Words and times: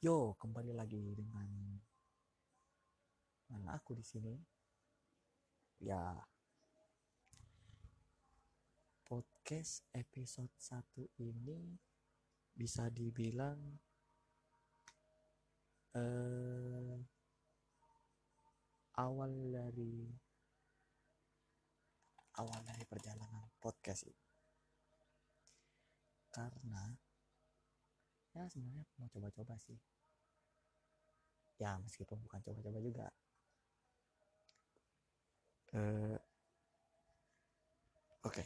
Yo, 0.00 0.32
kembali 0.40 0.72
lagi 0.72 1.12
dengan 1.12 1.76
mana 3.52 3.76
aku 3.76 3.92
di 3.92 4.00
sini. 4.00 4.32
Ya. 5.76 6.16
Podcast 9.04 9.84
episode 9.92 10.48
1 10.56 11.04
ini 11.20 11.76
bisa 12.56 12.88
dibilang 12.88 13.60
eh 15.92 16.96
awal 18.96 19.52
dari 19.52 20.08
awal 22.40 22.60
dari 22.64 22.88
perjalanan 22.88 23.52
podcast 23.60 24.08
ini. 24.08 24.24
Karena 26.32 26.88
ya 28.32 28.48
sebenarnya 28.48 28.88
mau 28.96 29.12
coba-coba 29.12 29.60
sih 29.60 29.99
ya 31.60 31.76
meskipun 31.84 32.18
bukan 32.24 32.40
coba-coba 32.40 32.80
juga. 32.80 33.06
Eh 35.76 36.18
oke. 38.24 38.44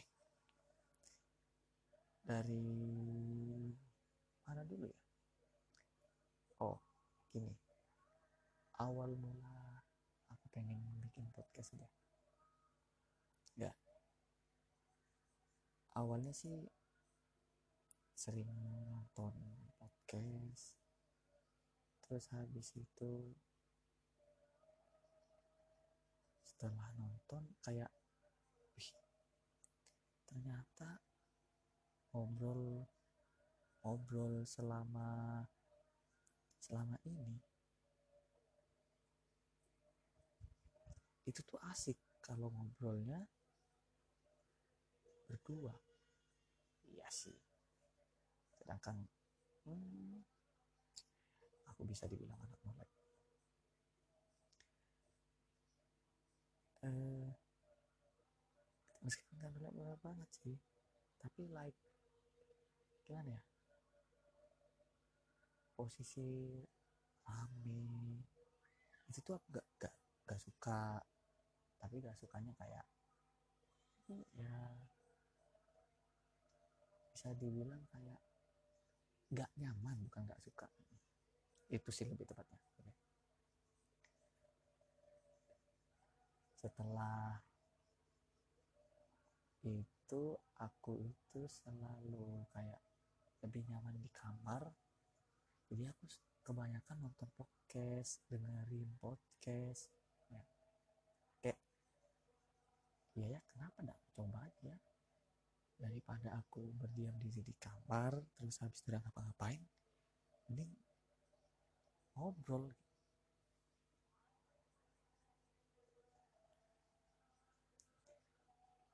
Dari 2.24 2.66
mana 4.44 4.62
dulu 4.66 4.84
ya? 4.90 5.00
Oh 6.58 6.76
gini. 7.30 7.54
Awal 8.82 9.14
mula 9.14 9.78
aku 10.34 10.50
pengen 10.50 10.82
bikin 11.06 11.30
podcast 11.30 11.78
aja. 11.78 11.88
Ya 13.54 13.70
awalnya 15.94 16.34
sih 16.34 16.50
sering 18.14 18.50
nonton 18.90 19.34
podcast 19.78 20.53
terus 22.14 22.30
habis 22.30 22.70
itu 22.78 23.34
setelah 26.46 26.86
nonton 26.94 27.42
kayak 27.58 27.90
wih 28.78 28.90
ternyata 30.22 31.02
ngobrol 32.14 32.86
ngobrol 33.82 34.46
selama 34.46 35.42
selama 36.62 36.94
ini 37.02 37.42
itu 41.26 41.42
tuh 41.42 41.58
asik 41.66 41.98
kalau 42.22 42.46
ngobrolnya 42.54 43.26
berdua. 45.26 45.74
Iya 46.86 47.10
sih. 47.10 47.34
Sedangkan 48.54 49.02
hmm, 49.66 50.33
aku 51.74 51.82
bisa 51.90 52.06
dibilang 52.06 52.38
anak 52.38 52.60
melek 52.62 52.90
eh 56.86 57.28
meskipun 59.02 59.36
gak 59.42 59.52
melek 59.58 59.74
melek 59.74 60.00
banget 60.00 60.30
sih 60.38 60.56
tapi 61.18 61.50
like 61.50 61.76
gimana 63.04 63.36
ya? 63.36 63.42
Posisi 65.76 66.60
rame 67.24 68.24
itu 69.08 69.20
tuh 69.20 69.36
aku 69.36 69.46
gak, 69.52 69.66
gak, 69.76 69.94
gak 70.24 70.40
suka 70.40 71.00
tapi 71.76 72.00
gak 72.00 72.16
sukanya 72.16 72.52
kayak 72.56 72.84
ya 74.36 74.56
bisa 77.12 77.32
dibilang 77.36 77.80
kayak 77.92 78.20
gak 79.32 79.50
nyaman 79.60 80.00
bukan 80.08 80.24
gak 80.28 80.40
suka 80.40 80.68
itu 81.72 81.90
sih 81.90 82.04
lebih 82.04 82.28
tepatnya. 82.28 82.60
Setelah 86.64 87.40
itu 89.64 90.36
aku 90.60 91.00
itu 91.00 91.40
selalu 91.48 92.44
kayak 92.52 92.80
lebih 93.44 93.68
nyaman 93.68 94.00
di 94.00 94.08
kamar. 94.12 94.72
Jadi 95.68 95.84
aku 95.88 96.04
kebanyakan 96.44 97.04
nonton 97.04 97.28
podcast 97.36 98.20
dengerin 98.28 98.92
podcast 99.00 99.88
ya. 100.28 100.44
kayak 101.40 101.60
ya 103.16 103.26
ya 103.28 103.40
kenapa 103.48 103.84
enggak 103.84 104.00
coba 104.16 104.44
aja. 104.44 104.76
Daripada 105.74 106.32
aku 106.38 106.70
berdiam 106.80 107.16
diri 107.20 107.44
di 107.44 107.52
kamar 107.60 108.16
terus 108.36 108.56
habis 108.64 108.80
tidak 108.80 109.04
ngapa-ngapain 109.04 109.60
mending 110.48 110.70
ngobrol 112.14 112.70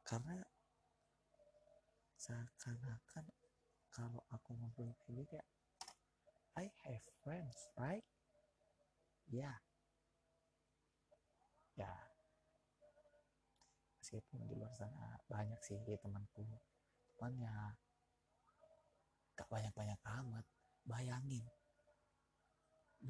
karena 0.08 0.42
seakan-akan 2.19 3.25
kalau 3.94 4.25
aku 4.34 4.56
ngobrol 4.59 4.91
kayak 5.06 5.47
I 6.59 6.66
have 6.88 7.04
friends 7.22 7.70
right 7.78 8.03
ya 9.30 9.47
yeah. 9.47 9.56
ya 11.78 11.86
yeah. 11.86 12.00
meskipun 14.03 14.42
di 14.50 14.59
luar 14.59 14.75
sana 14.75 15.14
banyak 15.30 15.60
sih 15.62 15.78
temanku 16.03 16.42
cuman 17.14 17.36
ya 17.38 17.54
gak 19.38 19.47
banyak-banyak 19.47 20.00
amat 20.03 20.47
bayangin 20.82 21.47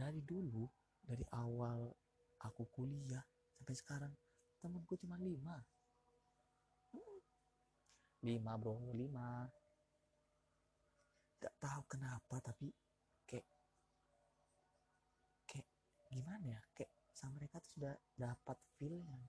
dari 0.00 0.24
dulu 0.24 0.64
dari 1.04 1.20
awal 1.36 1.92
aku 2.40 2.64
kuliah 2.72 3.20
sampai 3.52 3.74
sekarang 3.76 4.12
temanku 4.56 4.96
cuma 4.96 5.20
lima. 5.20 5.60
Lima 8.24 8.52
bro 8.56 8.80
lima. 8.96 9.44
Gak 11.40 11.56
tahu 11.60 11.82
kenapa 11.88 12.36
tapi 12.40 12.72
kayak 13.28 13.48
kayak 15.44 15.68
gimana 16.08 16.56
ya 16.56 16.60
kayak 16.72 16.92
sama 17.12 17.36
mereka 17.36 17.60
tuh 17.60 17.72
sudah 17.76 17.94
dapat 18.16 18.56
feelnya. 18.80 19.20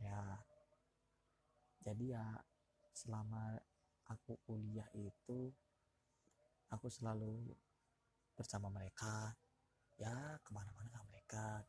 Ya 0.00 0.40
jadi 1.84 2.16
ya 2.16 2.26
selama 2.96 3.60
aku 4.08 4.40
kuliah 4.44 4.88
itu 4.96 5.52
aku 6.72 6.88
selalu 6.88 7.52
bersama 8.32 8.72
mereka. 8.72 9.36
Ya 10.00 10.40
ke 10.40 10.50
mana-mana 10.56 10.88
sama 10.88 11.06
mereka. 11.12 11.60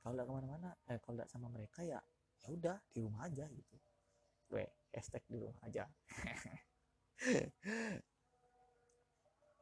Kalau 0.00 0.12
nggak 0.16 0.26
ke 0.26 0.34
mana-mana 0.34 0.68
eh 0.88 0.98
kalau 1.04 1.14
nggak 1.20 1.30
sama 1.30 1.52
mereka 1.52 1.84
ya 1.84 2.00
ya 2.40 2.48
udah 2.48 2.76
di 2.88 2.98
rumah 3.04 3.28
aja 3.28 3.44
gitu. 3.52 3.76
Gue 4.48 4.64
hashtag 4.90 5.22
di 5.28 5.38
rumah 5.38 5.62
aja. 5.68 5.84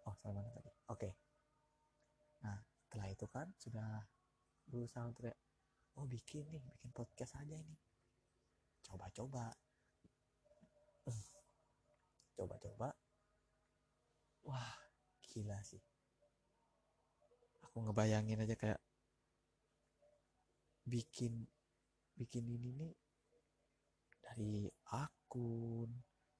Oh 0.09 0.17
sama 0.25 0.41
mana 0.41 0.49
tadi. 0.57 0.73
Oke. 0.89 1.11
Nah 2.41 2.57
setelah 2.81 3.13
itu 3.13 3.29
kan 3.29 3.45
sudah 3.61 4.09
berusaha 4.65 5.05
untuk 5.05 5.29
kayak 5.29 5.37
oh 6.01 6.09
bikin 6.09 6.49
nih 6.49 6.65
bikin 6.65 6.89
podcast 6.97 7.37
aja 7.37 7.53
ini. 7.53 7.77
Coba-coba. 8.81 9.53
Coba-coba 12.41 12.89
wah 14.49 14.73
gila 15.29 15.61
sih. 15.61 15.81
Aku 17.69 17.85
ngebayangin 17.85 18.41
aja 18.41 18.57
kayak 18.57 18.81
bikin 20.89 21.45
bikin 22.17 22.49
ini 22.49 22.73
nih 22.73 22.95
dari 24.25 24.65
akun 24.89 25.93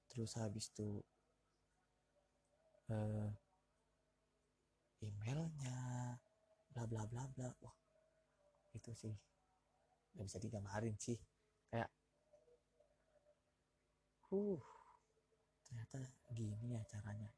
terus 0.09 0.33
habis 0.41 0.73
itu 0.73 0.97
uh, 2.89 3.29
emailnya 5.05 5.77
bla 6.73 6.83
bla 6.89 7.05
bla 7.05 7.23
bla. 7.29 7.53
Wah 7.61 7.77
itu 8.73 8.89
sih 8.97 9.13
nggak 10.17 10.25
bisa 10.25 10.41
digambarin 10.41 10.97
sih. 10.97 11.21
Kayak 11.69 11.93
uh 14.33 14.65
ternyata 15.61 16.01
gini 16.33 16.73
ya 16.73 16.81
caranya 16.89 17.29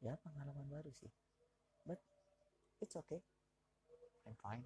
ya 0.00 0.16
pengalaman 0.20 0.66
baru 0.68 0.90
sih. 0.96 1.12
But 1.84 2.00
it's 2.80 2.96
okay. 2.96 3.20
I'm 4.24 4.36
fine. 4.36 4.64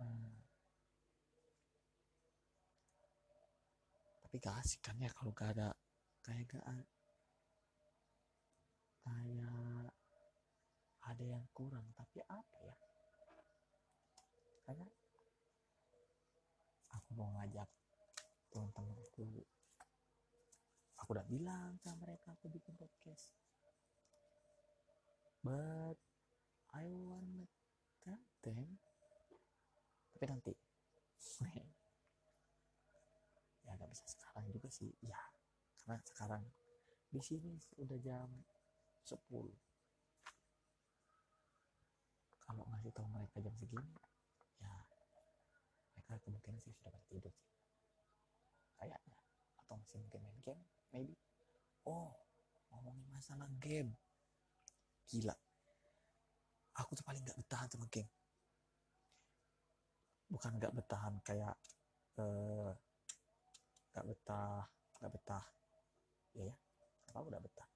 Hmm. 0.00 0.32
tapi 4.32 4.48
gak 4.48 4.64
asik 4.64 4.80
kan 4.80 4.96
ya 4.96 5.12
kalau 5.12 5.28
gak 5.36 5.52
ada 5.52 5.76
kayak 6.24 6.48
gak 6.48 6.64
kayak 9.04 9.92
ada 11.04 11.24
yang 11.28 11.44
kurang 11.52 11.84
tapi 11.92 12.24
apa 12.24 12.56
ya? 12.64 12.72
Karena 14.64 14.88
aku 16.96 17.08
mau 17.12 17.28
ngajak 17.36 17.68
teman-temanku 18.48 19.44
aku 21.02 21.18
udah 21.18 21.26
bilang 21.26 21.74
sama 21.82 22.06
mereka 22.06 22.30
aku 22.30 22.46
bikin 22.46 22.78
podcast. 22.78 23.34
But 25.42 25.98
I 26.70 26.86
wanna 26.94 27.50
tell 28.06 28.22
them. 28.46 28.78
Tapi 30.14 30.24
nanti. 30.30 30.54
Ya 33.62 33.78
nggak 33.78 33.94
bisa 33.94 34.04
sekarang 34.10 34.50
juga 34.50 34.68
sih. 34.74 34.90
Ya 35.06 35.18
karena 35.82 35.98
sekarang 36.02 36.42
di 37.14 37.22
sini 37.22 37.54
udah 37.78 37.98
jam 38.02 38.26
10 39.06 39.22
kalau 42.42 42.66
ngasih 42.74 42.90
tahu 42.90 43.06
mereka 43.14 43.38
jam 43.38 43.54
segini 43.54 43.94
ya 44.58 44.74
mereka 45.94 46.18
kemungkinan 46.26 46.58
sih 46.58 46.74
sudah 46.74 46.90
pada 46.90 46.98
tidur 47.06 47.30
sih. 47.30 47.50
Kayaknya. 48.82 49.18
Atau 49.62 49.78
masih 49.78 50.02
mungkin 50.02 50.20
main 50.26 50.38
game 50.42 50.62
maybe. 50.92 51.16
Oh 51.88 52.12
ngomongin 52.72 53.08
masalah 53.12 53.48
game. 53.60 53.92
Gila. 55.08 55.36
Aku 56.80 56.96
tuh 56.96 57.04
paling 57.04 57.20
nggak 57.20 57.36
bertahan 57.36 57.68
sama 57.68 57.84
game. 57.92 58.08
Bukan 60.32 60.56
nggak 60.56 60.72
bertahan 60.72 61.14
kayak 61.20 61.52
eh, 62.16 62.72
nggak 63.92 64.06
betah 64.08 64.64
nggak 65.00 65.12
betah. 65.12 65.44
Ya 66.32 66.44
ya. 66.48 66.56
Apa 67.12 67.28
udah 67.28 67.40
betah? 67.44 67.68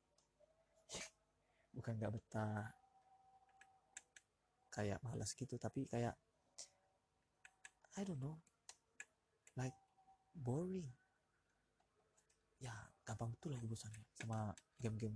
Bukan 1.76 1.92
nggak 2.00 2.14
betah 2.16 2.72
kayak 4.72 5.00
malas 5.00 5.32
gitu 5.32 5.56
tapi 5.56 5.88
kayak 5.88 6.16
I 7.96 8.04
don't 8.04 8.20
know. 8.20 8.40
Like 9.56 9.76
boring. 10.32 10.88
Ya 12.60 12.95
gampang 13.06 13.30
betul 13.30 13.54
aku 13.54 13.70
bosannya 13.70 14.02
sama 14.18 14.50
game-game. 14.82 15.14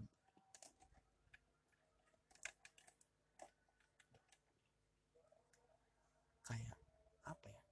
Kayak 6.46 6.78
apa 7.26 7.46
ya? 7.50 7.62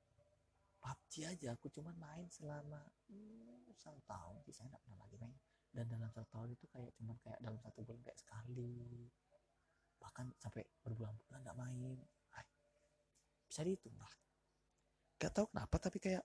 PUBG 0.82 1.12
aja 1.22 1.48
aku 1.54 1.70
cuman 1.70 1.94
main 2.02 2.26
selama 2.26 2.82
hmm, 3.06 3.70
satu 3.78 4.02
tahun 4.02 4.42
sih 4.42 4.54
saya 4.58 4.74
pernah 4.82 4.98
lagi 5.06 5.16
main. 5.22 5.38
Dan 5.70 5.86
dalam 5.86 6.10
satu 6.10 6.26
tahun 6.34 6.58
itu 6.58 6.66
kayak 6.66 6.90
cuman 6.98 7.16
kayak 7.22 7.38
dalam 7.38 7.58
satu 7.62 7.86
bulan 7.86 8.02
kayak 8.02 8.18
sekali. 8.18 9.06
Bahkan 10.02 10.26
sampai 10.42 10.66
berbulan-bulan 10.82 11.38
nggak 11.46 11.58
main. 11.62 11.98
Ay, 12.34 12.46
bisa 13.46 13.62
dihitung 13.62 13.94
lah. 13.94 14.10
Gak 15.18 15.34
tahu 15.34 15.50
kenapa 15.50 15.78
tapi 15.82 15.98
kayak 15.98 16.22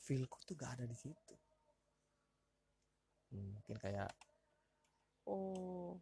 feelku 0.00 0.40
tuh 0.48 0.56
gak 0.56 0.80
ada 0.80 0.84
di 0.88 0.96
situ 0.96 1.36
mungkin 3.32 3.76
kayak 3.80 4.10
oh. 5.26 5.98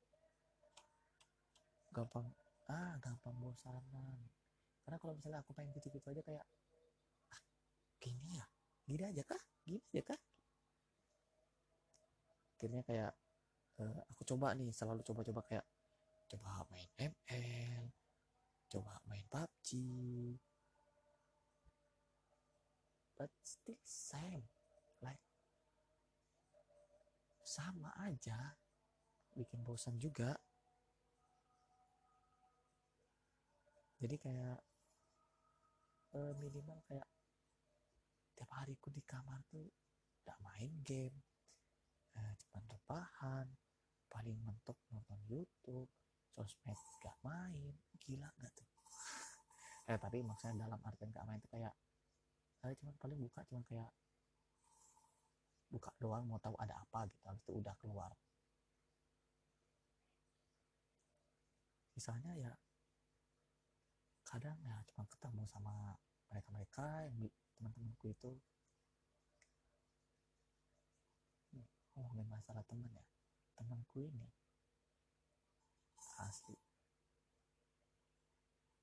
Gampang. 1.94 2.26
Ah 2.67 2.99
gampang 2.99 3.37
bosanan. 3.38 4.19
Karena 4.85 4.97
kalau 5.00 5.15
misalnya 5.17 5.41
aku 5.41 5.56
pengen 5.56 5.73
gitu-gitu 5.79 6.05
aja 6.11 6.23
kayak 6.25 6.44
ah 7.32 7.41
gini 8.03 8.37
ya? 8.37 8.44
Gini 8.85 9.03
aja 9.06 9.23
kah? 9.25 9.43
Gini 9.65 9.81
aja 9.94 10.03
kah? 10.12 10.21
Akhirnya 12.59 12.82
kayak 12.85 13.12
eh, 13.81 14.00
aku 14.11 14.23
coba 14.25 14.55
nih 14.55 14.71
selalu 14.71 15.03
coba-coba 15.03 15.43
kayak 15.47 15.67
coba 16.31 16.65
main 16.73 16.88
ML 16.97 17.85
coba 18.71 18.99
main 19.06 19.26
PUBG 19.29 19.69
but 23.15 23.31
still 23.44 23.79
same 23.85 24.49
sama 27.44 27.93
aja. 28.00 28.56
Bikin 29.37 29.61
bosan 29.62 30.00
juga. 30.00 30.35
Jadi 34.00 34.17
kayak 34.20 34.58
eh, 36.19 36.35
minimal 36.41 36.79
kayak 36.85 37.08
tiap 38.35 38.50
hariku 38.61 38.91
di 38.91 39.00
kamar 39.06 39.41
tuh 39.49 39.70
gak 40.26 40.41
main 40.43 40.73
game. 40.82 41.17
Eh, 42.14 42.32
cuman 42.44 42.64
rebahan 42.69 43.47
paling 44.11 44.38
mentok 44.43 44.79
nonton 44.90 45.20
YouTube 45.29 45.90
sosmed 46.35 46.79
gak 47.00 47.17
main. 47.23 47.75
Gila 48.00 48.29
gak 48.40 48.52
tuh? 48.56 48.69
Eh 49.85 50.00
tapi 50.00 50.25
maksudnya 50.25 50.64
dalam 50.64 50.81
artian 50.81 51.12
gak 51.12 51.29
main 51.29 51.37
tuh 51.44 51.52
kayak 51.52 51.76
saya 52.64 52.73
cuman 52.81 52.97
paling 52.97 53.20
buka 53.20 53.44
cuman 53.44 53.61
kayak 53.69 53.93
buka 55.75 55.91
doang 55.99 56.23
mau 56.31 56.38
tahu 56.38 56.55
ada 56.62 56.79
apa 56.79 57.11
gitu 57.11 57.26
habis 57.26 57.43
itu 57.43 57.59
udah 57.59 57.75
keluar. 57.82 58.15
Misalnya 61.99 62.31
ya 62.38 62.53
kadang 64.23 64.55
ya 64.62 64.79
cuma 64.94 65.03
ketemu 65.11 65.43
sama 65.50 65.99
mereka-mereka 66.31 67.11
yang 67.11 67.26
teman-temanku 67.59 68.06
itu. 68.15 68.31
Ngomongin 71.99 72.31
masalah 72.31 72.62
temen 72.71 72.87
ya 72.94 73.03
temanku 73.59 74.06
ini 74.06 74.31
asli. 76.23 76.55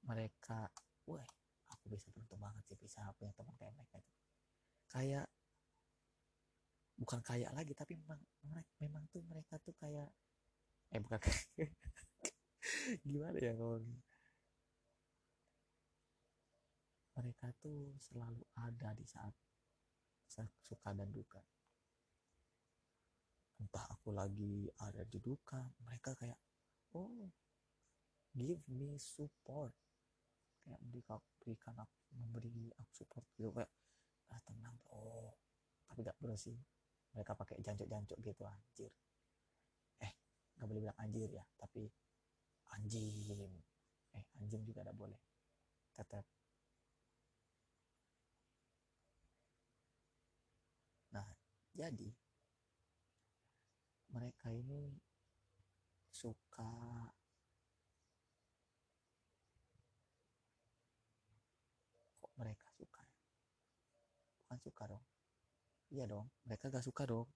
Mereka 0.04 0.68
wah 1.08 1.32
aku 1.72 1.88
bisa 1.88 2.12
beruntung 2.12 2.40
banget 2.44 2.68
sih 2.68 2.76
bisa 2.76 3.00
punya 3.16 3.32
teman 3.32 3.56
kayak 3.56 3.72
mereka 3.80 3.96
itu. 4.04 4.14
Kayak 4.92 5.31
bukan 7.02 7.20
kayak 7.26 7.50
lagi 7.58 7.74
tapi 7.74 7.98
memang 7.98 8.22
mereka 8.46 8.72
memang 8.78 9.04
tuh 9.10 9.26
mereka 9.26 9.58
tuh 9.58 9.74
kayak 9.82 10.14
eh 10.94 11.02
bukan 11.02 11.18
gimana 13.10 13.38
ya 13.42 13.58
ngomongnya 13.58 13.98
mereka 17.18 17.50
tuh 17.60 17.98
selalu 17.98 18.46
ada 18.56 18.94
di 18.96 19.06
saat 19.06 19.34
suka 20.64 20.96
dan 20.96 21.12
duka. 21.12 21.44
Entah 23.60 23.86
aku 23.92 24.16
lagi 24.16 24.66
ada 24.80 25.04
di 25.04 25.20
duka 25.20 25.60
mereka 25.84 26.16
kayak 26.16 26.40
oh 26.96 27.30
give 28.32 28.64
me 28.72 28.96
support. 28.96 29.76
Kayak 30.64 30.82
berikan 31.44 31.76
aku 31.78 31.98
memberi 32.16 32.72
aku 32.80 32.92
support 32.96 33.26
gitu 33.36 33.52
kayak 33.52 33.70
ah 34.32 34.42
tenang 34.48 34.78
oh 34.96 35.36
tapi 35.92 36.08
gak 36.08 36.16
bersih 36.24 36.56
mereka 37.12 37.36
pakai 37.36 37.60
jancuk-jancuk 37.60 38.18
gitu 38.24 38.44
anjir. 38.48 38.92
Eh 40.00 40.12
nggak 40.58 40.68
boleh 40.68 40.82
bilang 40.88 41.00
anjir 41.00 41.30
ya 41.32 41.44
tapi 41.60 41.88
anjing. 42.76 43.52
Eh 44.16 44.26
anjing 44.40 44.62
juga 44.64 44.84
ada 44.88 44.94
boleh. 44.96 45.20
Tetap 45.96 46.24
nah 51.12 51.28
jadi 51.76 52.16
mereka 54.16 54.48
ini 54.52 54.96
suka 56.12 56.72
kok 62.20 62.32
mereka 62.40 62.68
suka 62.76 63.02
ya? 63.04 63.20
bukan 64.44 64.58
suka 64.60 64.84
dong 64.92 65.06
iya 65.92 66.08
dong 66.08 66.32
mereka 66.48 66.72
gak 66.72 66.88
suka 66.88 67.04
dong. 67.04 67.28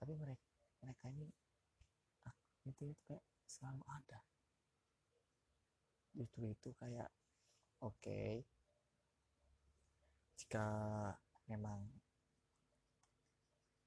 Tapi 0.00 0.12
mereka 0.18 0.42
mereka 0.82 1.04
ini 1.12 1.28
ah, 2.26 2.34
itu 2.66 2.90
itu 2.90 3.02
kayak 3.06 3.22
selalu 3.46 3.84
ada. 3.86 4.20
Justru 6.16 6.48
itu 6.48 6.68
kayak 6.80 7.08
oke 7.84 8.44
jika 10.42 10.66
memang 11.48 11.86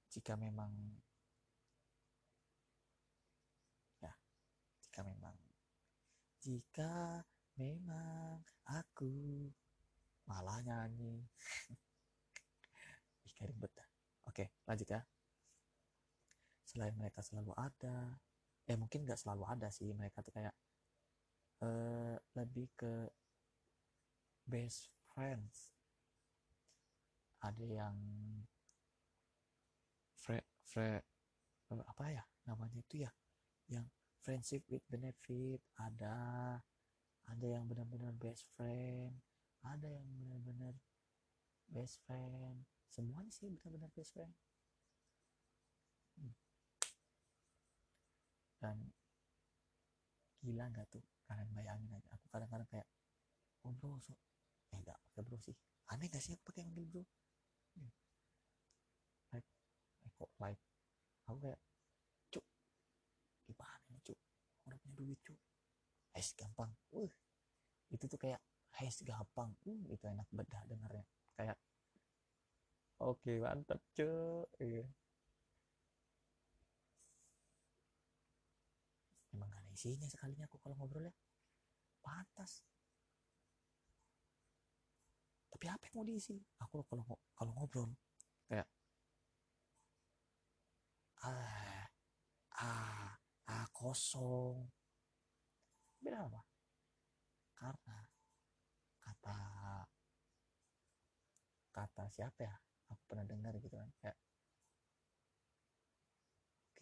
jika 0.07 0.33
memang 0.39 0.71
ya 3.99 4.13
jika 4.81 5.03
memang 5.03 5.35
jika 6.39 7.21
memang 7.59 8.39
aku 8.65 9.51
malah 10.25 10.63
nyanyi 10.63 11.27
Ribet. 13.45 13.73
Oke, 14.25 14.51
lanjut 14.65 14.89
ya. 14.89 15.01
Selain 16.65 16.93
mereka 16.97 17.21
selalu 17.21 17.53
ada, 17.53 18.17
eh 18.65 18.77
mungkin 18.77 19.05
nggak 19.05 19.21
selalu 19.21 19.45
ada 19.45 19.69
sih. 19.69 19.93
Mereka 19.93 20.25
tuh 20.25 20.33
kayak 20.33 20.55
eh 21.61 22.17
lebih 22.35 22.67
ke 22.73 22.93
best 24.49 24.89
friends. 25.13 25.73
Ada 27.45 27.65
yang 27.85 27.97
fre, 30.17 30.41
fre, 30.65 31.05
eh, 31.69 31.83
apa 31.85 32.05
ya 32.09 32.23
namanya 32.49 32.81
itu 32.81 33.05
ya? 33.05 33.11
Yang 33.69 33.85
friendship 34.25 34.61
with 34.73 34.81
benefit 34.89 35.61
ada, 35.77 36.17
ada 37.29 37.45
yang 37.45 37.69
benar-benar 37.69 38.17
best 38.17 38.49
friend, 38.57 39.21
ada 39.61 39.85
yang 39.85 40.09
benar-benar 40.17 40.73
best 41.69 42.01
friend 42.09 42.65
semuanya 42.95 43.31
sih 43.35 43.51
benar-benar 43.51 43.91
best 43.91 44.15
friend. 44.15 44.31
Hmm. 46.15 46.31
Dan 48.63 48.77
gila 50.39 50.71
nggak 50.71 50.87
tuh 50.87 51.03
kalian 51.27 51.51
bayangin 51.51 51.91
aja. 51.91 52.07
Aku 52.15 52.31
kadang-kadang 52.31 52.69
kayak 52.71 52.87
oh 53.67 53.75
bro 53.75 53.99
so 53.99 54.15
eh 54.71 54.79
nggak 54.79 54.95
pakai 55.11 55.21
bro 55.27 55.35
sih. 55.43 55.55
Aneh 55.91 56.07
gak 56.07 56.23
sih 56.23 56.31
aku 56.39 56.55
pakai 56.55 56.63
manggil 56.63 56.87
bro? 56.87 57.03
Hmm. 57.75 57.91
Like 59.35 59.49
eh 60.07 60.11
kok 60.15 60.31
like 60.39 60.61
aku 61.27 61.37
kayak 61.43 61.59
cuk 62.31 62.45
gimana 63.43 63.83
ini 63.91 63.99
cuk? 64.07 64.19
Orang 64.63 64.79
punya 64.79 64.95
duit 64.95 65.19
cuk. 65.27 65.39
Es 66.15 66.31
gampang. 66.31 66.71
Uh 66.95 67.11
itu 67.91 68.07
tuh 68.07 68.15
kayak 68.15 68.39
es 68.79 69.03
gampang. 69.03 69.51
Uh 69.67 69.83
itu 69.91 70.07
enak 70.07 70.31
bedah 70.31 70.63
dengarnya. 70.63 71.03
Kayak 71.35 71.59
oke 72.99 73.31
mantap 73.43 73.81
cuk 73.95 74.47
iya. 74.59 74.85
emang 79.35 79.51
gak 79.51 79.61
ada 79.67 79.71
isinya 79.75 80.07
sekalinya 80.07 80.47
aku 80.47 80.57
kalau 80.63 80.75
ngobrol 80.79 81.03
ya 81.03 81.13
pantas. 82.05 82.61
Tapi 85.49 85.65
apa 85.65 85.81
yang 85.89 85.95
mau 85.97 86.05
diisi? 86.05 86.37
Aku 86.61 86.85
kalau 86.85 87.01
kalau 87.33 87.51
ngobrol. 87.57 87.89
Kayak 88.45 88.69
ah 91.25 91.89
ah 92.61 93.09
ah 93.49 93.65
kosong. 93.73 94.69
Beda 95.97 96.29
apa? 96.29 96.41
Karena 97.57 97.97
kata 99.01 99.37
kata 101.73 102.03
siapa 102.13 102.39
ya 102.45 102.55
aku 102.89 103.01
pernah 103.09 103.25
dengar 103.25 103.57
gitu 103.57 103.73
kan 103.73 103.89
kayak 104.01 104.17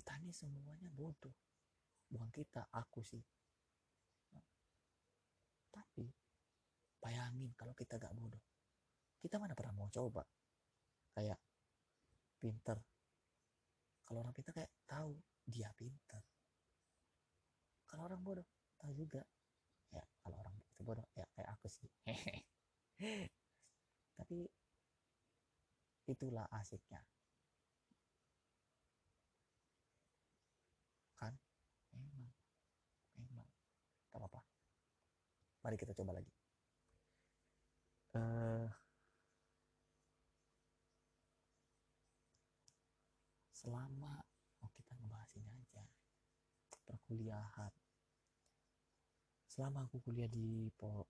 kita 0.03 0.19
ini 0.19 0.35
semuanya 0.35 0.91
bodoh. 0.91 1.31
Bukan 2.11 2.27
kita 2.27 2.67
aku 2.75 2.99
sih. 2.99 3.23
Tapi 5.71 6.05
bayangin 6.99 7.55
kalau 7.55 7.71
kita 7.71 7.95
gak 7.95 8.11
bodoh. 8.11 8.43
Kita 9.23 9.39
mana 9.39 9.55
pernah 9.55 9.71
mau 9.71 9.87
coba? 9.87 10.27
Kayak 11.15 11.39
pinter. 12.35 12.83
Kalau 14.03 14.19
orang 14.19 14.35
pinter 14.35 14.51
kayak 14.51 14.75
tahu 14.83 15.15
dia 15.47 15.71
pinter. 15.71 16.19
Kalau 17.87 18.03
orang 18.03 18.19
bodoh 18.19 18.45
tahu 18.75 18.91
juga. 18.91 19.23
Ya 19.87 20.03
kalau 20.19 20.35
orang 20.43 20.51
itu 20.59 20.83
bodoh 20.83 21.07
ya 21.15 21.23
kayak 21.31 21.47
aku 21.55 21.71
sih. 21.71 21.87
Tapi 24.19 24.45
itulah 26.07 26.43
asiknya 26.51 26.99
kan 31.15 31.31
emang 31.95 32.27
emang 33.15 33.47
tak 34.11 34.19
apa 34.19 34.41
mari 35.63 35.79
kita 35.79 35.95
coba 35.95 36.19
lagi 36.19 36.33
uh, 38.19 38.67
selama 43.55 44.19
oh 44.59 44.71
kita 44.75 44.91
ngebahas 44.99 45.31
ini 45.39 45.51
aja 45.55 45.83
perkuliahan 46.83 47.71
selama 49.47 49.87
aku 49.87 50.03
kuliah 50.03 50.27
di 50.27 50.67
pol 50.75 51.07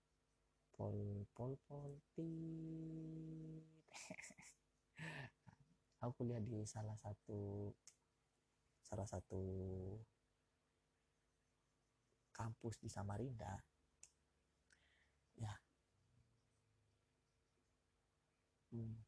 pol 0.70 1.26
pol 1.34 1.58
pol 1.66 1.98
aku 6.04 6.12
kuliah 6.24 6.40
di 6.42 6.64
salah 6.68 6.96
satu 7.00 7.72
salah 8.84 9.08
satu 9.08 9.42
kampus 12.34 12.76
di 12.82 12.90
Samarinda. 12.90 13.54
Ya. 15.38 15.54
Hmm. 18.74 18.98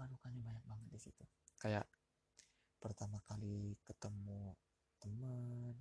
suka 0.00 0.06
dukanya 0.06 0.40
banyak 0.42 0.64
banget 0.64 0.88
di 0.90 1.00
situ. 1.02 1.24
Kayak? 1.60 1.86
Pertama 2.80 3.20
kali 3.28 3.76
ketemu 3.84 4.56
temen 4.96 5.76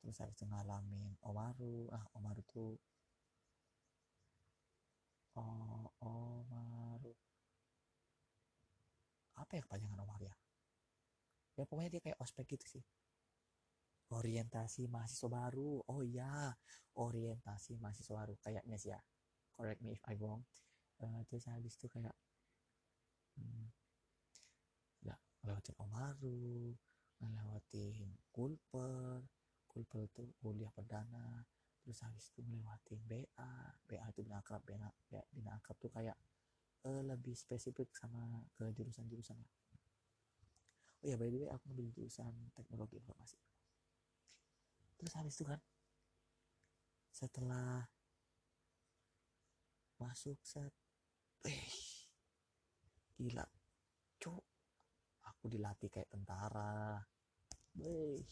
terus 0.00 0.16
harus 0.22 0.40
ngalamin 0.40 1.12
Omaru. 1.20 1.90
Ah 1.92 2.06
Omaru 2.16 2.40
tuh 2.48 2.80
oh 5.36 5.92
Omaru 6.00 7.12
apa 9.36 9.52
ya 9.52 9.62
kepanjangan 9.62 10.00
Omaru 10.00 10.24
ya? 10.26 10.36
Ya 11.56 11.64
pokoknya 11.68 11.90
dia 11.92 12.02
kayak 12.02 12.18
ospek 12.20 12.56
gitu 12.56 12.80
sih. 12.80 12.84
Orientasi 14.12 14.88
mahasiswa 14.88 15.28
baru. 15.28 15.84
Oh 15.92 16.00
iya. 16.00 16.52
Orientasi 16.96 17.76
mahasiswa 17.76 18.16
baru. 18.16 18.34
Kayaknya 18.40 18.76
sih 18.80 18.90
ya. 18.92 19.00
Correct 19.56 19.80
me 19.84 19.96
if 19.96 20.02
I 20.08 20.16
wrong. 20.20 20.44
Uh, 20.96 21.20
terus 21.28 21.44
habis 21.52 21.76
itu 21.76 21.92
kayak 21.92 22.16
hmm, 23.36 23.68
ya 25.04 25.12
ngelewatin 25.44 25.76
Omaru 25.76 26.72
ngelewatin 27.20 28.16
Kulper 28.32 29.20
Kulper 29.68 30.00
itu 30.08 30.24
kuliah 30.40 30.72
perdana 30.72 31.44
terus 31.86 32.02
habis 32.02 32.34
itu 32.34 32.42
ngelewatin 32.42 32.98
BA 33.06 33.50
BA 33.86 34.06
itu 34.10 34.26
bina 34.26 34.42
akrab 34.42 34.58
bina, 34.66 34.90
ya, 35.06 35.22
bina 35.30 35.54
akrab 35.54 35.78
tuh 35.78 35.94
kayak 35.94 36.18
uh, 36.82 37.02
lebih 37.06 37.38
spesifik 37.38 37.94
sama 37.94 38.42
ke 38.58 38.66
jurusan-jurusan 38.74 39.38
lah 39.38 39.50
oh 41.06 41.06
ya 41.06 41.14
by 41.14 41.30
the 41.30 41.38
way 41.38 41.50
aku 41.54 41.70
ngambil 41.70 41.86
jurusan 41.94 42.34
teknologi 42.56 42.98
informasi. 42.98 43.38
Terus 44.96 45.12
habis 45.14 45.34
itu 45.36 45.44
kan 45.44 45.60
setelah 47.12 47.84
masuk 50.02 50.40
set 50.42 50.72
eh 51.46 51.70
gila 53.20 53.46
cuk. 54.18 54.42
Aku 55.26 55.46
dilatih 55.46 55.92
kayak 55.92 56.10
tentara. 56.10 56.98
Wih. 57.78 58.24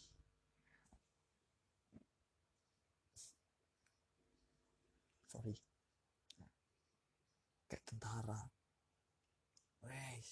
Sorry. 5.35 5.55
Kayak 7.67 7.83
tentara. 7.83 8.39
Wih. 9.83 10.27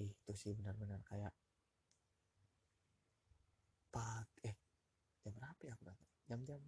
itu 0.00 0.32
sih 0.32 0.56
benar-benar 0.56 1.02
kayak 1.04 1.34
pag 3.90 4.26
eh 4.46 4.56
jam 5.20 5.34
berapa 5.34 5.60
ya 5.66 5.74
aku 5.76 5.82
berangkat? 5.86 6.08
Jam-jam 6.26 6.62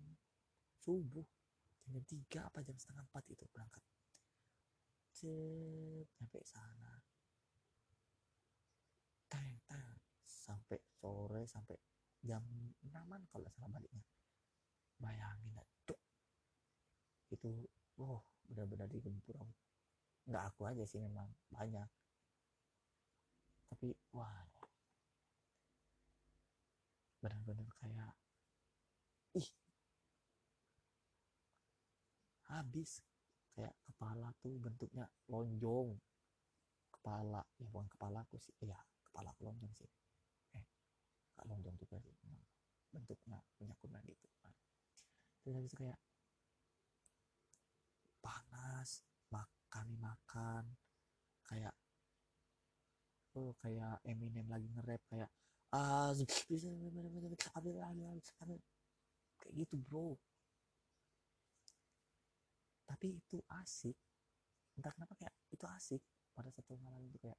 subuh. 0.79 1.27
Jam 1.83 2.05
tiga 2.07 2.47
apa 2.47 2.63
jam 2.63 2.79
setengah 2.79 3.03
empat 3.11 3.25
itu 3.35 3.45
berangkat. 3.51 3.83
Cet, 5.11 6.07
sampai 6.15 6.43
sana. 6.47 6.95
Tang 9.27 9.51
tang 9.67 9.99
sampai 10.23 10.79
sore 11.01 11.43
sampai 11.49 11.75
jam 12.23 12.43
enaman 12.87 13.27
kalau 13.33 13.51
salah 13.51 13.71
baliknya. 13.71 14.05
Bayangin 15.03 15.59
tuh 15.83 15.99
itu 17.33 17.49
wow 17.97 18.21
benar-benar 18.45 18.89
digempur. 18.93 19.41
Nggak 20.29 20.45
aku 20.53 20.69
aja 20.69 20.85
sih 20.85 21.01
memang 21.01 21.27
banyak. 21.49 21.89
Tapi 23.73 23.89
wah 24.13 24.45
benar-benar 27.25 27.69
kayak 27.81 28.13
ih 29.41 29.49
habis. 32.53 33.01
Kayak 33.53 33.77
kepala 33.85 34.33
tuh 34.41 34.57
bentuknya 34.57 35.05
lonjong. 35.29 35.93
Kepala 36.93 37.45
ya 37.61 37.69
bukan 37.69 37.89
kepala 37.93 38.25
aku 38.25 38.41
sih 38.41 38.55
ya 38.65 38.77
kepala 39.09 39.29
aku 39.33 39.49
lonjong 39.49 39.73
sih. 39.77 39.89
Eh 40.57 40.65
gak 41.37 41.49
lonjong 41.49 41.77
juga 41.81 41.97
sih 42.01 42.13
bentuknya 42.93 43.41
punya 43.57 43.73
kuda 43.81 43.99
gitu. 44.05 44.29
Terus 45.43 45.55
habis 45.59 45.73
itu 45.73 45.77
kayak 45.81 45.99
panas 48.23 49.03
makan 49.29 49.87
makan. 49.99 50.65
Kayak 51.45 51.75
oh 53.37 53.53
kayak 53.61 53.99
Eminem 54.07 54.47
lagi 54.49 54.71
nge-rap 54.73 55.03
kayak 55.11 55.31
ah 55.75 56.15
kayak 59.43 59.53
gitu 59.59 59.75
bro. 59.83 60.15
Tapi 62.87 63.19
itu 63.19 63.43
asik. 63.59 63.97
Entah 64.79 64.93
kenapa 64.95 65.19
kayak 65.19 65.35
itu 65.51 65.65
asik. 65.67 66.03
Pada 66.33 66.49
satu 66.49 66.79
malam 66.81 67.05
itu 67.09 67.19
kayak 67.21 67.37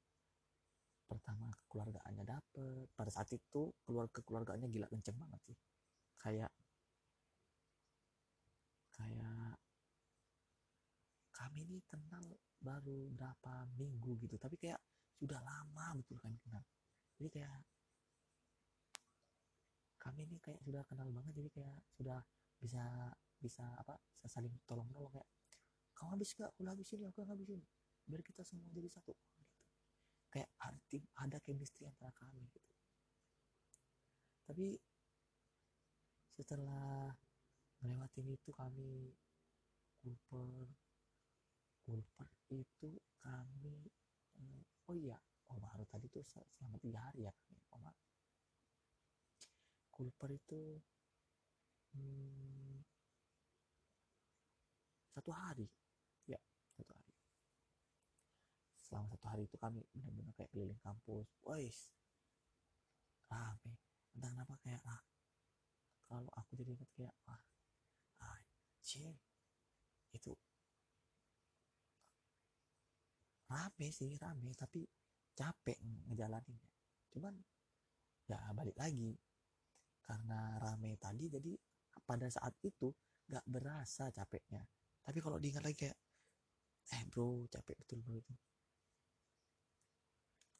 pertama 1.07 1.49
keluargaannya 1.69 2.25
dapet. 2.25 2.89
Pada 2.97 3.09
saat 3.13 3.29
itu 3.31 3.71
keluarga 3.85 4.19
keluarganya 4.25 4.67
gila 4.67 4.89
kenceng 4.89 5.17
banget 5.17 5.41
sih. 5.47 5.57
Kayak 6.19 6.51
kayak 8.93 9.42
kami 11.43 11.67
ini 11.67 11.83
kenal 11.91 12.23
baru 12.63 13.11
berapa 13.11 13.67
minggu 13.75 14.15
gitu. 14.23 14.39
Tapi 14.39 14.55
kayak 14.55 14.79
sudah 15.19 15.43
lama 15.43 15.91
betul 15.99 16.15
kami 16.23 16.39
kenal. 16.39 16.63
Jadi 17.19 17.29
kayak 17.35 17.59
kami 19.99 20.23
ini 20.23 20.39
kayak 20.39 20.63
sudah 20.63 20.87
kenal 20.87 21.11
banget. 21.11 21.43
Jadi 21.43 21.49
kayak 21.51 21.77
sudah 21.99 22.19
bisa 22.63 23.11
bisa 23.43 23.67
apa 23.75 23.99
bisa 24.15 24.39
saling 24.39 24.55
tolong 24.63 24.87
menolong 24.87 25.11
kayak 25.11 25.27
kamu 25.99 26.15
habis 26.15 26.31
gak 26.31 26.47
aku 26.55 26.63
habis 26.63 26.89
ini 26.95 27.03
aku 27.11 27.27
habis 27.27 27.47
ini 27.51 27.67
biar 28.07 28.23
kita 28.23 28.47
semua 28.47 28.71
jadi 28.71 28.87
satu. 28.87 29.11
Gitu. 29.11 29.43
Kayak 30.31 30.49
arti 30.63 31.03
ada 31.19 31.37
chemistry 31.43 31.91
antara 31.91 32.15
kami 32.15 32.39
gitu. 32.47 32.71
Tapi 34.47 34.79
setelah 36.39 37.11
melewati 37.83 38.23
itu 38.31 38.51
kami 38.55 39.11
kulper 39.99 40.71
kulper 41.83 42.29
itu 42.51 42.89
kami 43.19 43.91
eh, 44.39 44.63
oh 44.87 44.95
iya 44.95 45.19
oh 45.51 45.57
baru 45.59 45.83
tadi 45.87 46.07
tuh 46.07 46.23
selama 46.27 46.79
tiga 46.79 46.99
hari 47.03 47.27
ya 47.27 47.31
kami 47.35 47.59
Omar 47.75 47.95
kulper 49.93 50.31
itu 50.33 50.81
hmm, 51.93 52.81
satu 55.13 55.29
hari 55.29 55.69
ya 56.25 56.41
satu 56.73 56.89
hari. 56.89 57.13
Selama 58.81 59.07
satu 59.13 59.25
hari 59.29 59.45
itu 59.45 59.57
kami 59.61 59.85
benar-benar 59.93 60.33
kayak 60.33 60.49
keliling 60.49 60.81
kampus. 60.81 61.29
Wais 61.45 61.93
rame. 63.29 63.77
Entah 64.17 64.29
kenapa 64.33 64.57
kayak 64.65 64.81
ah 64.89 65.01
kalau 66.09 66.29
aku 66.37 66.57
jadi 66.57 66.73
ingat 66.77 66.89
kayak 66.97 67.15
ah 67.29 67.41
anjir 68.21 69.17
itu 70.13 70.33
rame 73.53 73.87
sih 73.93 74.17
rame. 74.17 74.49
Tapi 74.57 74.81
capek 75.37 75.77
ngejalaninnya. 76.09 76.71
Cuman 77.13 77.33
ya 78.25 78.49
balik 78.57 78.77
lagi. 78.81 79.13
Karena 80.03 80.57
rame 80.59 80.97
tadi 80.97 81.29
jadi 81.29 81.53
pada 82.03 82.25
saat 82.27 82.57
itu 82.65 82.89
gak 83.29 83.45
berasa 83.47 84.09
capeknya. 84.11 84.65
Tapi 85.03 85.19
kalau 85.21 85.37
diingat 85.37 85.63
lagi 85.63 85.87
kayak 85.87 85.97
eh 86.91 87.03
bro 87.07 87.47
capek 87.47 87.75
betul 87.79 87.99
bro 88.03 88.19
itu. 88.19 88.33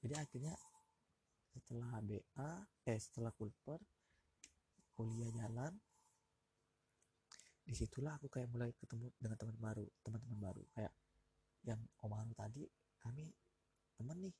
Jadi 0.03 0.13
akhirnya 0.19 0.55
setelah 1.53 1.99
BA 2.01 2.51
eh 2.89 2.99
setelah 2.99 3.31
kulper 3.35 3.79
kuliah 4.93 5.29
jalan 5.37 5.73
di 7.63 7.71
situlah 7.71 8.19
aku 8.19 8.27
kayak 8.27 8.51
mulai 8.51 8.75
ketemu 8.75 9.07
dengan 9.15 9.37
teman 9.39 9.57
baru 9.59 9.87
teman-teman 10.03 10.39
baru. 10.39 10.63
Kayak 10.75 10.93
yang 11.63 11.79
Omar 12.03 12.27
tadi 12.35 12.67
kami 13.03 13.27
teman 13.99 14.17
nih. 14.23 14.35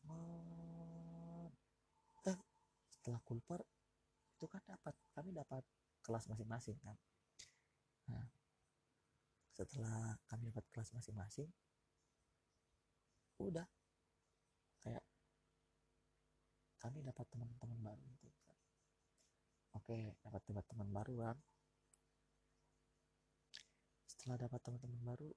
Teman 0.00 0.20
eh 2.24 2.38
setelah 2.88 3.20
kulper 3.20 3.60
itu 4.34 4.48
kan 4.48 4.64
dapat 4.64 4.96
kami 5.12 5.36
dapat 5.36 5.60
kelas 6.00 6.24
masing-masing 6.32 6.80
kan. 6.80 6.96
Nah 8.08 8.24
setelah 9.54 10.16
kami 10.26 10.48
dapat 10.48 10.64
kelas 10.72 10.96
masing-masing 10.96 11.52
udah. 13.44 13.68
Kayak 14.80 15.04
kami 16.80 17.04
dapat 17.04 17.24
teman-teman 17.28 17.80
baru 17.80 18.04
gitu 18.24 18.40
kan. 18.48 18.58
Oke 19.76 20.16
dapat 20.24 20.40
dapat 20.48 20.64
teman 20.72 20.88
baru 20.88 21.14
kan. 21.28 21.36
Setelah 24.08 24.36
dapat 24.48 24.60
teman-teman 24.64 25.00
baru 25.04 25.28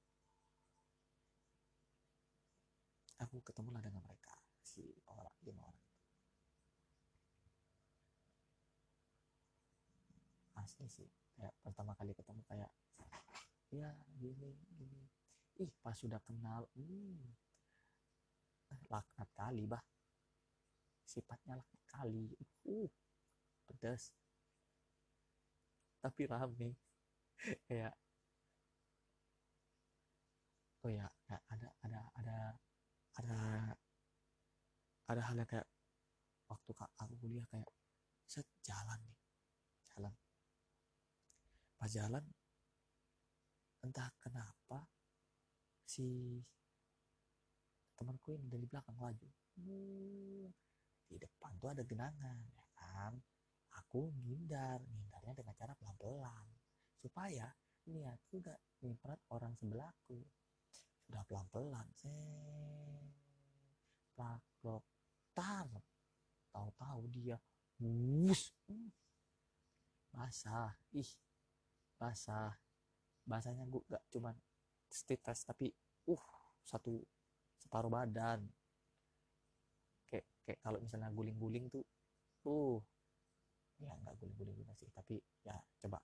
aku 3.17 3.41
ketemulah 3.41 3.81
dengan 3.81 4.03
mereka 4.05 4.33
si 4.61 4.83
orang 5.09 5.31
lima 5.41 5.63
orang 5.65 5.85
asli 10.61 10.87
sih 10.89 11.09
kayak 11.37 11.53
pertama 11.61 11.93
kali 11.95 12.11
ketemu 12.17 12.41
kayak 12.49 12.71
ya 13.71 13.91
gini 14.15 14.55
gini. 14.73 15.01
Ih 15.57 15.71
pas 15.81 15.97
sudah 15.97 16.21
kenal 16.21 16.69
hmm, 16.77 17.17
laknat 18.87 19.29
kali 19.35 19.63
bah. 19.67 19.81
Sifatnya 21.07 21.57
laknat 21.57 21.83
kali. 21.87 22.31
Uh 22.67 22.89
pedas 23.67 24.15
tapi 25.99 26.23
rame. 26.29 26.77
Kayak 27.67 27.93
oh 30.85 30.91
ya 30.93 31.07
ada 31.51 31.69
ada 31.83 32.01
ada 32.15 32.37
ada 33.17 33.39
ada 35.07 35.21
hal 35.23 35.35
yang 35.39 35.49
kayak 35.49 35.67
waktu 36.51 36.71
kak 36.75 36.91
aku 36.99 37.13
kuliah 37.17 37.45
kayak 37.49 37.67
set 38.27 38.45
jalan 38.61 38.99
nih 39.07 39.19
jalan. 39.95 40.13
Pas 41.77 41.89
jalan 41.89 42.23
entah 43.85 44.09
kenapa 44.19 44.85
si 45.87 46.37
temanku 47.97 48.35
ini 48.35 48.45
dari 48.51 48.65
belakang 48.67 48.97
laju 48.99 49.29
di 51.07 51.15
depan 51.17 51.51
tuh 51.57 51.71
ada 51.73 51.81
genangan 51.87 52.37
ya 52.53 52.65
kan? 52.77 53.13
Aku 53.85 54.09
ngindar 54.11 54.81
ngindarnya 54.81 55.33
dengan 55.37 55.53
cara 55.53 55.73
pelan-pelan 55.77 56.47
supaya 56.97 57.47
niat 57.87 58.19
juga 58.27 58.57
nyimprat 58.83 59.21
orang 59.31 59.53
sebelahku 59.55 60.19
sudah 61.07 61.23
pelan-pelan. 61.23 61.87
Plak 64.11 64.43
tar. 65.31 65.67
Tahu-tahu 66.51 67.01
dia. 67.07 67.39
Wus 67.79 68.51
basah. 70.11 70.75
Ih. 70.91 71.07
Basah. 71.95 72.51
Bahasanya 73.23 73.63
gue 73.71 73.81
gak 73.87 74.03
cuman 74.11 74.35
state 74.91 75.23
test 75.23 75.47
tapi 75.47 75.71
uh 76.11 76.25
satu 76.67 76.99
separuh 77.55 77.87
badan. 77.87 78.43
Kayak 80.11 80.27
kayak 80.43 80.59
kalau 80.59 80.83
misalnya 80.83 81.07
guling-guling 81.15 81.71
tuh 81.71 81.87
uh. 82.51 82.83
Ya 83.77 83.93
nggak 83.93 84.17
guling-guling 84.17 84.57
juga 84.57 84.73
sih 84.73 84.89
tapi 84.89 85.21
ya 85.45 85.53
coba 85.77 86.01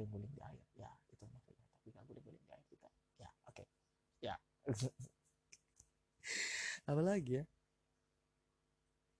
guling-guling 0.00 0.32
di 0.32 0.40
air 0.40 0.64
ya 0.72 0.88
itu 1.12 1.28
maksudnya. 1.28 1.68
Tapi 1.76 1.92
nggak 1.92 2.04
guling-guling 2.08 2.40
di 2.40 2.50
air 2.56 2.64
kita. 2.72 2.88
Ya 3.20 3.28
oke. 3.44 3.52
Okay. 3.52 3.66
ya. 4.24 4.34
Apa 6.88 7.00
lagi 7.04 7.36
ya? 7.36 7.44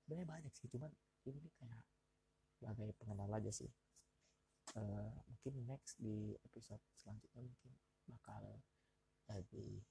Sebenarnya 0.01 0.25
banyak 0.25 0.53
sih 0.57 0.73
cuman 0.73 0.89
ini 1.29 1.53
kayak 1.61 1.85
sebagai 2.57 2.97
pengenal 2.97 3.29
aja 3.37 3.53
sih. 3.53 3.69
Uh, 4.73 5.13
mungkin 5.29 5.69
next 5.69 6.01
di 6.01 6.33
episode 6.47 6.81
selanjutnya 6.97 7.45
mungkin 7.45 7.77
bakal 8.09 8.63
lebih 9.29 9.85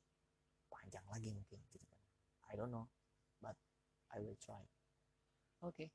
panjang 0.71 1.06
lagi 1.13 1.30
mungkin 1.30 1.62
gitu 1.69 1.86
kan. 1.86 2.02
I 2.49 2.58
don't 2.58 2.73
know 2.73 2.89
but 3.38 3.54
I 4.10 4.25
will 4.25 4.39
try. 4.41 4.65
Oke. 5.62 5.86
Okay. 5.86 5.89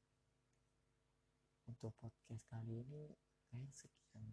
untuk 1.65 1.97
podcast 1.97 2.45
kali 2.53 2.85
ini 2.85 3.09
kayak 3.49 3.73
sekian 3.73 4.29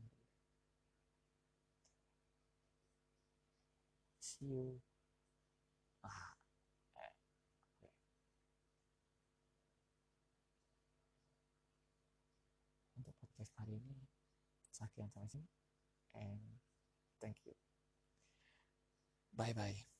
you. 4.42 4.82
Ah. 6.04 6.34
Podcast 13.42 13.58
kali 13.58 13.82
ini 13.82 13.98
sekian 14.70 15.10
sampai 15.10 15.26
sini 15.26 15.50
and 16.14 16.42
thank 17.18 17.42
you. 17.50 17.58
Bye 19.34 19.54
bye 19.58 19.91